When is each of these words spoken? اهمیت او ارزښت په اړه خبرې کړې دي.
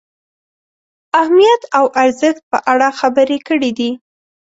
اهمیت 1.19 1.61
او 1.77 1.85
ارزښت 2.03 2.41
په 2.51 2.57
اړه 2.71 2.87
خبرې 2.99 3.37
کړې 3.47 3.71
دي. 3.79 3.91